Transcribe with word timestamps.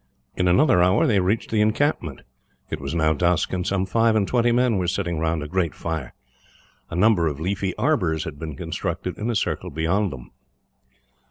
In 0.35 0.47
another 0.47 0.81
hour, 0.81 1.05
they 1.05 1.19
reached 1.19 1.51
the 1.51 1.61
encampment. 1.61 2.21
It 2.71 2.81
was 2.81 2.95
now 2.95 3.13
dusk, 3.13 3.53
and 3.53 3.67
some 3.67 3.85
five 3.85 4.15
and 4.15 4.27
twenty 4.27 4.51
men 4.51 4.77
were 4.79 4.87
sitting 4.87 5.19
round 5.19 5.43
a 5.43 5.47
great 5.47 5.75
fire. 5.75 6.15
A 6.89 6.95
number 6.95 7.27
of 7.27 7.39
leafy 7.39 7.75
arbours 7.75 8.23
had 8.23 8.39
been 8.39 8.55
constructed 8.55 9.19
in 9.19 9.29
a 9.29 9.35
circle 9.35 9.69
beyond 9.69 10.11
them. 10.11 10.31